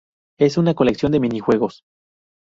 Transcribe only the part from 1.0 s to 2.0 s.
de minijuegos.